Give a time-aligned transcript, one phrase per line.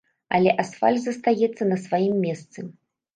[0.35, 2.59] Але асфальт застаецца на сваім месцы.